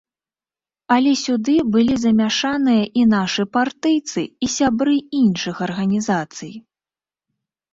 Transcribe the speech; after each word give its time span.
Але 0.95 1.11
сюды 1.25 1.53
былі 1.75 1.95
замяшаныя 2.05 2.83
і 3.01 3.03
нашы 3.13 3.43
партыйцы, 3.59 4.21
і 4.47 4.51
сябры 4.57 4.95
іншых 5.21 5.55
арганізацый. 5.67 6.53